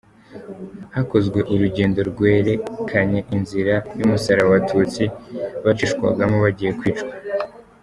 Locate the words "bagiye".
6.45-6.71